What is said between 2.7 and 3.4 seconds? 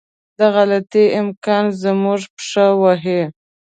وهي.